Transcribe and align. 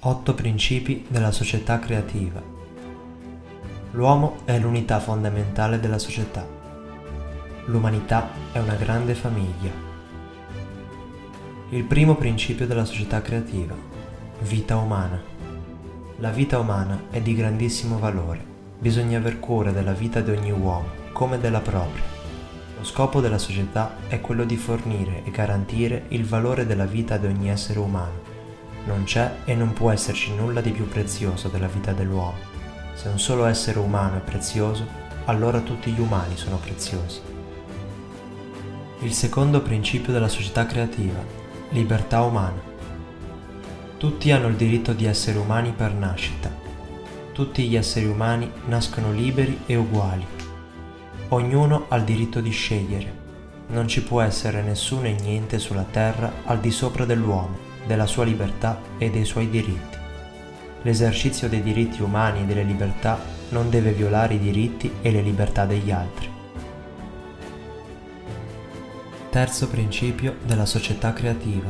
Otto 0.00 0.34
principi 0.34 1.04
della 1.08 1.32
società 1.32 1.78
creativa. 1.78 2.40
L'uomo 3.92 4.36
è 4.44 4.58
l'unità 4.58 5.00
fondamentale 5.00 5.80
della 5.80 5.98
società. 5.98 6.46
L'umanità 7.66 8.30
è 8.52 8.58
una 8.58 8.74
grande 8.74 9.14
famiglia. 9.14 9.70
Il 11.70 11.84
primo 11.84 12.16
principio 12.16 12.66
della 12.66 12.84
società 12.84 13.20
creativa. 13.20 13.74
Vita 14.40 14.76
umana. 14.76 15.37
La 16.18 16.30
vita 16.30 16.58
umana 16.58 17.04
è 17.10 17.20
di 17.20 17.34
grandissimo 17.34 17.98
valore. 17.98 18.44
Bisogna 18.78 19.18
aver 19.18 19.40
cura 19.40 19.72
della 19.72 19.92
vita 19.92 20.20
di 20.20 20.30
ogni 20.30 20.50
uomo, 20.50 20.88
come 21.12 21.38
della 21.38 21.60
propria. 21.60 22.02
Lo 22.76 22.84
scopo 22.84 23.20
della 23.20 23.38
società 23.38 23.96
è 24.08 24.20
quello 24.20 24.44
di 24.44 24.56
fornire 24.56 25.22
e 25.24 25.30
garantire 25.30 26.04
il 26.08 26.24
valore 26.24 26.66
della 26.66 26.86
vita 26.86 27.16
di 27.16 27.26
ogni 27.26 27.50
essere 27.50 27.78
umano 27.78 28.36
non 28.88 29.04
c'è 29.04 29.40
e 29.44 29.54
non 29.54 29.74
può 29.74 29.90
esserci 29.90 30.34
nulla 30.34 30.62
di 30.62 30.70
più 30.70 30.88
prezioso 30.88 31.48
della 31.48 31.66
vita 31.66 31.92
dell'uomo. 31.92 32.38
Se 32.94 33.08
un 33.08 33.18
solo 33.18 33.44
essere 33.44 33.78
umano 33.78 34.16
è 34.16 34.20
prezioso, 34.20 34.86
allora 35.26 35.60
tutti 35.60 35.92
gli 35.92 36.00
umani 36.00 36.36
sono 36.36 36.56
preziosi. 36.56 37.20
Il 39.00 39.12
secondo 39.12 39.60
principio 39.60 40.12
della 40.12 40.28
società 40.28 40.64
creativa, 40.64 41.22
libertà 41.70 42.22
umana. 42.22 42.67
Tutti 43.98 44.30
hanno 44.30 44.46
il 44.46 44.54
diritto 44.54 44.92
di 44.92 45.06
essere 45.06 45.38
umani 45.38 45.72
per 45.72 45.92
nascita. 45.92 46.48
Tutti 47.32 47.66
gli 47.66 47.74
esseri 47.74 48.06
umani 48.06 48.48
nascono 48.66 49.10
liberi 49.10 49.62
e 49.66 49.74
uguali. 49.74 50.24
Ognuno 51.30 51.86
ha 51.88 51.96
il 51.96 52.04
diritto 52.04 52.40
di 52.40 52.50
scegliere. 52.50 53.12
Non 53.70 53.88
ci 53.88 54.04
può 54.04 54.20
essere 54.20 54.62
nessuno 54.62 55.08
e 55.08 55.16
niente 55.20 55.58
sulla 55.58 55.82
terra 55.82 56.32
al 56.44 56.60
di 56.60 56.70
sopra 56.70 57.04
dell'uomo 57.04 57.58
della 57.88 58.06
sua 58.06 58.22
libertà 58.22 58.80
e 58.98 59.10
dei 59.10 59.24
suoi 59.24 59.50
diritti. 59.50 59.96
L'esercizio 60.82 61.48
dei 61.48 61.60
diritti 61.60 62.00
umani 62.00 62.42
e 62.42 62.44
delle 62.44 62.62
libertà 62.62 63.18
non 63.48 63.68
deve 63.68 63.90
violare 63.90 64.34
i 64.34 64.38
diritti 64.38 64.92
e 65.02 65.10
le 65.10 65.22
libertà 65.22 65.66
degli 65.66 65.90
altri. 65.90 66.30
Terzo 69.28 69.68
principio 69.68 70.36
della 70.44 70.66
società 70.66 71.12
creativa. 71.12 71.68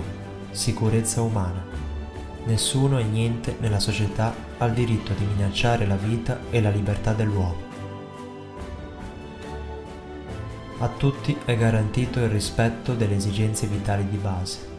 Sicurezza 0.51 1.23
umana. 1.23 1.78
Nessuno 2.49 2.99
e 2.99 3.05
niente 3.05 3.57
nella 3.61 3.79
società 3.79 4.35
ha 4.57 4.65
il 4.65 4.73
diritto 4.73 5.13
di 5.13 5.27
minacciare 5.27 5.87
la 5.87 5.97
vita 5.97 6.41
e 6.49 6.63
la 6.63 6.71
libertà 6.71 7.13
dell'uomo. 7.13 7.67
A 10.79 10.89
tutti 10.89 11.37
è 11.45 11.55
garantito 11.59 12.21
il 12.21 12.31
rispetto 12.31 12.95
delle 12.95 13.17
esigenze 13.17 13.67
vitali 13.67 14.09
di 14.09 14.17
base 14.17 14.77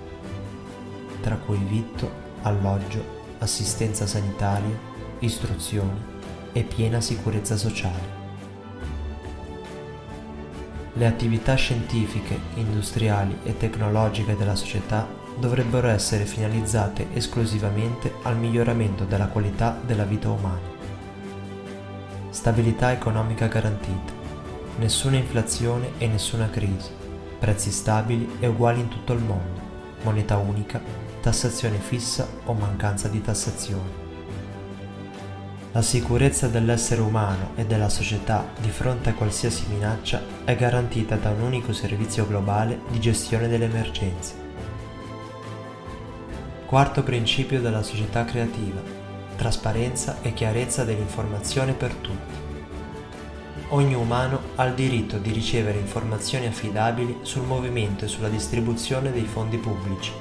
tra 1.21 1.35
cui 1.35 1.57
vitto, 1.57 2.11
alloggio, 2.41 3.35
assistenza 3.37 4.07
sanitaria, 4.07 4.75
istruzioni 5.19 6.01
e 6.53 6.63
piena 6.63 7.01
sicurezza 7.01 7.55
sociale. 7.55 8.17
Le 10.93 11.05
attività 11.05 11.53
scientifiche, 11.53 12.39
industriali 12.55 13.37
e 13.43 13.55
tecnologiche 13.57 14.35
della 14.35 14.55
società 14.55 15.18
dovrebbero 15.39 15.87
essere 15.87 16.25
finalizzate 16.25 17.07
esclusivamente 17.13 18.13
al 18.23 18.37
miglioramento 18.37 19.05
della 19.05 19.27
qualità 19.27 19.79
della 19.85 20.03
vita 20.03 20.29
umana. 20.29 20.77
Stabilità 22.29 22.91
economica 22.91 23.47
garantita, 23.47 24.13
nessuna 24.77 25.15
inflazione 25.15 25.91
e 25.97 26.07
nessuna 26.07 26.49
crisi, 26.49 26.91
prezzi 27.39 27.71
stabili 27.71 28.37
e 28.39 28.47
uguali 28.47 28.81
in 28.81 28.89
tutto 28.89 29.13
il 29.13 29.23
mondo, 29.23 29.61
moneta 30.03 30.37
unica 30.37 31.07
tassazione 31.21 31.77
fissa 31.77 32.27
o 32.45 32.53
mancanza 32.53 33.07
di 33.07 33.21
tassazione. 33.21 34.07
La 35.71 35.81
sicurezza 35.81 36.47
dell'essere 36.47 37.01
umano 37.01 37.51
e 37.55 37.65
della 37.65 37.89
società 37.89 38.47
di 38.59 38.69
fronte 38.69 39.09
a 39.09 39.13
qualsiasi 39.13 39.65
minaccia 39.69 40.21
è 40.43 40.55
garantita 40.55 41.15
da 41.15 41.29
un 41.29 41.41
unico 41.41 41.73
servizio 41.73 42.25
globale 42.25 42.79
di 42.89 42.99
gestione 42.99 43.47
delle 43.47 43.65
emergenze. 43.65 44.48
Quarto 46.69 47.01
principio 47.01 47.61
della 47.61 47.81
società 47.81 48.25
creativa. 48.25 48.79
Trasparenza 49.35 50.21
e 50.21 50.33
chiarezza 50.33 50.83
dell'informazione 50.83 51.73
per 51.73 51.91
tutti. 51.95 52.35
Ogni 53.69 53.95
umano 53.95 54.39
ha 54.53 54.65
il 54.65 54.75
diritto 54.75 55.17
di 55.17 55.31
ricevere 55.31 55.79
informazioni 55.79 56.45
affidabili 56.45 57.21
sul 57.23 57.47
movimento 57.47 58.05
e 58.05 58.07
sulla 58.07 58.29
distribuzione 58.29 59.11
dei 59.11 59.25
fondi 59.25 59.57
pubblici 59.57 60.11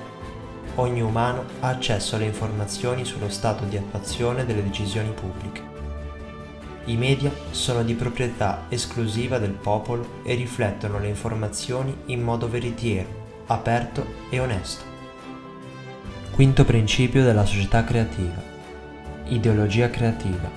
ogni 0.78 1.02
umano 1.02 1.44
ha 1.60 1.68
accesso 1.68 2.16
alle 2.16 2.26
informazioni 2.26 3.04
sullo 3.04 3.28
stato 3.28 3.64
di 3.64 3.76
attuazione 3.76 4.46
delle 4.46 4.62
decisioni 4.62 5.10
pubbliche. 5.10 5.62
I 6.86 6.96
media 6.96 7.30
sono 7.50 7.82
di 7.82 7.94
proprietà 7.94 8.66
esclusiva 8.68 9.38
del 9.38 9.50
popolo 9.50 10.22
e 10.22 10.34
riflettono 10.34 10.98
le 10.98 11.08
informazioni 11.08 11.94
in 12.06 12.22
modo 12.22 12.48
veritiero, 12.48 13.42
aperto 13.46 14.06
e 14.30 14.38
onesto. 14.38 14.97
Quinto 16.38 16.64
principio 16.64 17.24
della 17.24 17.44
società 17.44 17.82
creativa. 17.82 18.40
Ideologia 19.24 19.90
creativa. 19.90 20.48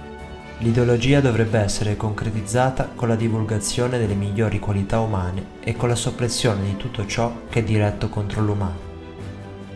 L'ideologia 0.59 1.21
dovrebbe 1.21 1.57
essere 1.57 1.97
concretizzata 1.97 2.91
con 2.93 3.07
la 3.07 3.15
divulgazione 3.15 3.97
delle 3.97 4.13
migliori 4.13 4.59
qualità 4.59 4.99
umane 4.99 5.43
e 5.59 5.75
con 5.75 5.89
la 5.89 5.95
soppressione 5.95 6.65
di 6.65 6.77
tutto 6.77 7.07
ciò 7.07 7.33
che 7.49 7.61
è 7.61 7.63
diretto 7.63 8.09
contro 8.09 8.43
l'umano. 8.43 8.77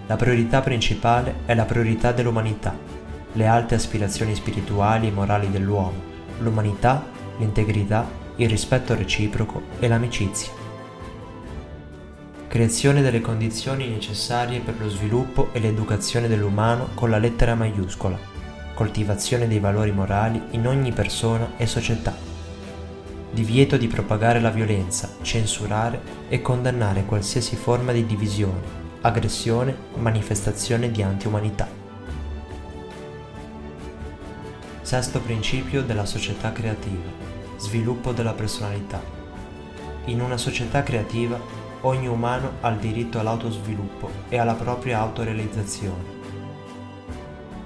La 0.06 0.16
priorità 0.16 0.62
principale 0.62 1.38
è 1.46 1.56
la 1.56 1.66
priorità 1.66 2.12
dell'umanità, 2.12 2.78
le 3.32 3.48
alte 3.48 3.74
aspirazioni 3.74 4.36
spirituali 4.36 5.08
e 5.08 5.12
morali 5.12 5.50
dell'uomo, 5.50 6.04
l'umanità, 6.38 7.04
l'integrità, 7.40 8.08
il 8.36 8.48
rispetto 8.48 8.94
reciproco 8.94 9.60
e 9.80 9.88
l'amicizia. 9.88 10.65
Creazione 12.56 13.02
delle 13.02 13.20
condizioni 13.20 13.90
necessarie 13.90 14.62
per 14.62 14.80
lo 14.80 14.88
sviluppo 14.88 15.50
e 15.52 15.60
l'educazione 15.60 16.30
dell'umano 16.30 16.88
con 16.94 17.10
la 17.10 17.18
lettera 17.18 17.54
maiuscola, 17.54 18.18
coltivazione 18.74 19.46
dei 19.46 19.60
valori 19.60 19.92
morali 19.92 20.42
in 20.52 20.66
ogni 20.66 20.94
persona 20.94 21.58
e 21.58 21.66
società. 21.66 22.16
Divieto 23.30 23.76
di 23.76 23.88
propagare 23.88 24.40
la 24.40 24.52
violenza, 24.52 25.18
censurare 25.22 26.00
e 26.30 26.42
condannare 26.42 27.04
qualsiasi 27.04 27.58
forma 27.58 27.92
di 27.92 28.06
divisione, 28.06 28.62
aggressione, 29.02 29.76
manifestazione 29.96 30.90
di 30.92 31.02
anti-umanità. 31.02 31.68
Sesto 34.82 35.20
principio 35.20 35.84
della 35.84 36.06
società 36.06 36.54
creativa. 36.54 37.12
Sviluppo 37.58 38.14
della 38.14 38.32
personalità. 38.32 39.02
In 40.06 40.22
una 40.22 40.38
società 40.38 40.84
creativa 40.84 41.65
ogni 41.86 42.08
umano 42.08 42.54
ha 42.62 42.70
il 42.70 42.78
diritto 42.78 43.20
all'autosviluppo 43.20 44.10
e 44.30 44.38
alla 44.38 44.54
propria 44.54 45.00
autorealizzazione. 45.00 46.14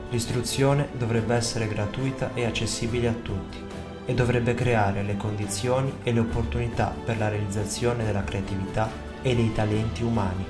L'istruzione 0.10 0.90
dovrebbe 0.98 1.36
essere 1.36 1.68
gratuita 1.68 2.32
e 2.34 2.46
accessibile 2.46 3.08
a 3.08 3.14
tutti 3.14 3.58
e 4.06 4.14
dovrebbe 4.14 4.56
creare 4.56 5.04
le 5.04 5.16
condizioni 5.16 5.94
e 6.04 6.12
le 6.12 6.20
opportunità 6.20 6.94
per 7.06 7.18
la 7.18 7.30
realizzazione 7.30 8.04
della 8.04 8.24
creatività 8.24 8.90
e 9.22 9.36
dei 9.36 9.54
talenti 9.54 10.04
umani. 10.04 10.46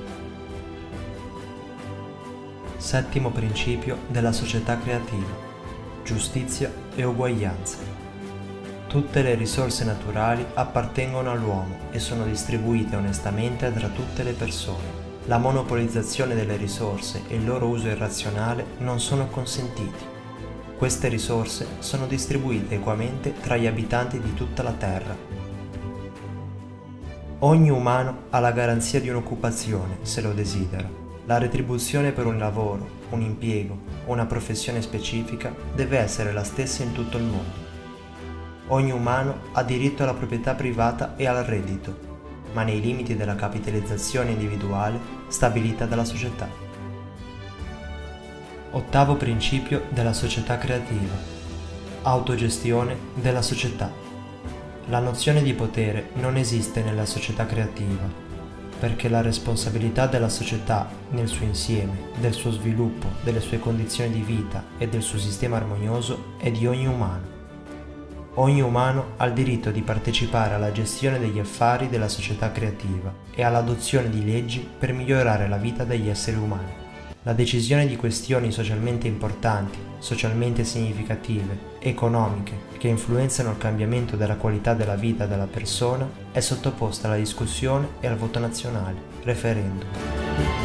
Settimo 2.77 3.29
principio 3.29 3.97
della 4.07 4.31
società 4.31 4.79
creativa. 4.79 5.47
Giustizia 6.03 6.71
e 6.95 7.03
uguaglianza. 7.03 7.98
Tutte 8.89 9.21
le 9.21 9.35
risorse 9.35 9.83
naturali 9.83 10.43
appartengono 10.55 11.29
all'uomo 11.29 11.77
e 11.91 11.99
sono 11.99 12.25
distribuite 12.25 12.95
onestamente 12.95 13.71
tra 13.71 13.87
tutte 13.87 14.23
le 14.23 14.31
persone. 14.31 15.07
La 15.25 15.37
monopolizzazione 15.37 16.33
delle 16.33 16.57
risorse 16.57 17.21
e 17.27 17.35
il 17.35 17.45
loro 17.45 17.67
uso 17.67 17.87
irrazionale 17.87 18.65
non 18.79 18.99
sono 18.99 19.27
consentiti. 19.27 20.03
Queste 20.75 21.07
risorse 21.07 21.67
sono 21.77 22.07
distribuite 22.07 22.73
equamente 22.73 23.35
tra 23.39 23.57
gli 23.57 23.67
abitanti 23.67 24.19
di 24.19 24.33
tutta 24.33 24.63
la 24.63 24.73
Terra. 24.73 25.15
Ogni 27.41 27.69
umano 27.69 28.23
ha 28.31 28.39
la 28.39 28.51
garanzia 28.51 28.99
di 28.99 29.09
un'occupazione, 29.09 29.99
se 30.01 30.21
lo 30.21 30.33
desidera 30.33 31.07
la 31.29 31.37
retribuzione 31.37 32.11
per 32.11 32.25
un 32.25 32.39
lavoro, 32.39 32.89
un 33.11 33.21
impiego 33.21 33.77
una 34.05 34.25
professione 34.25 34.81
specifica 34.81 35.53
deve 35.75 35.99
essere 35.99 36.31
la 36.31 36.43
stessa 36.43 36.81
in 36.81 36.91
tutto 36.91 37.17
il 37.17 37.23
mondo. 37.23 37.68
Ogni 38.71 38.91
umano 38.91 39.47
ha 39.53 39.63
diritto 39.63 40.03
alla 40.03 40.13
proprietà 40.13 40.53
privata 40.53 41.15
e 41.15 41.25
al 41.25 41.43
reddito, 41.43 41.97
ma 42.53 42.61
nei 42.61 42.79
limiti 42.79 43.15
della 43.15 43.33
capitalizzazione 43.33 44.29
individuale 44.29 44.99
stabilita 45.27 45.85
dalla 45.85 46.05
società. 46.05 46.47
Ottavo 48.71 49.15
principio 49.15 49.85
della 49.89 50.13
società 50.13 50.59
creativa. 50.59 51.15
Autogestione 52.03 52.95
della 53.15 53.41
società. 53.41 53.91
La 54.85 54.99
nozione 54.99 55.41
di 55.41 55.53
potere 55.55 56.11
non 56.13 56.37
esiste 56.37 56.83
nella 56.83 57.07
società 57.07 57.47
creativa, 57.47 58.07
perché 58.79 59.09
la 59.09 59.21
responsabilità 59.21 60.05
della 60.05 60.29
società 60.29 60.87
nel 61.09 61.27
suo 61.27 61.45
insieme, 61.45 62.11
del 62.19 62.33
suo 62.33 62.51
sviluppo, 62.51 63.07
delle 63.23 63.41
sue 63.41 63.57
condizioni 63.57 64.13
di 64.13 64.21
vita 64.21 64.63
e 64.77 64.87
del 64.87 65.01
suo 65.01 65.17
sistema 65.17 65.57
armonioso 65.57 66.35
è 66.37 66.51
di 66.51 66.67
ogni 66.67 66.85
umano. 66.85 67.38
Ogni 68.39 68.61
umano 68.61 69.15
ha 69.17 69.25
il 69.25 69.33
diritto 69.33 69.69
di 69.69 69.81
partecipare 69.81 70.53
alla 70.53 70.71
gestione 70.71 71.19
degli 71.19 71.39
affari 71.39 71.89
della 71.89 72.07
società 72.07 72.53
creativa 72.53 73.13
e 73.35 73.43
all'adozione 73.43 74.09
di 74.09 74.23
leggi 74.23 74.65
per 74.79 74.93
migliorare 74.93 75.49
la 75.49 75.57
vita 75.57 75.83
degli 75.83 76.07
esseri 76.07 76.37
umani. 76.37 76.71
La 77.23 77.33
decisione 77.33 77.85
di 77.85 77.97
questioni 77.97 78.53
socialmente 78.53 79.07
importanti, 79.07 79.77
socialmente 79.99 80.63
significative, 80.63 81.75
economiche, 81.79 82.53
che 82.77 82.87
influenzano 82.87 83.51
il 83.51 83.57
cambiamento 83.57 84.15
della 84.15 84.37
qualità 84.37 84.73
della 84.73 84.95
vita 84.95 85.25
della 85.25 85.47
persona, 85.47 86.09
è 86.31 86.39
sottoposta 86.39 87.07
alla 87.07 87.17
discussione 87.17 87.89
e 87.99 88.07
al 88.07 88.15
voto 88.15 88.39
nazionale, 88.39 88.95
referendum. 89.23 90.58